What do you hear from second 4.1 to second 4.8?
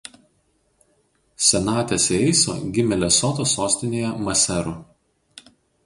Maseru.